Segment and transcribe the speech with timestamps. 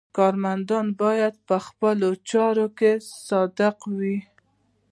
[0.17, 0.69] کارمند
[1.01, 2.91] باید په خپلو چارو کې
[3.27, 4.17] صادق وي.